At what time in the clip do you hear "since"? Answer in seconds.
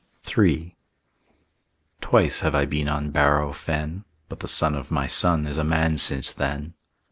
5.99-6.31